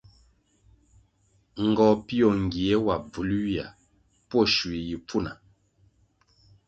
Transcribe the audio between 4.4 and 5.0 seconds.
shui yi